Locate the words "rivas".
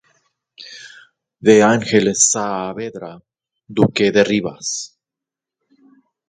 4.23-4.97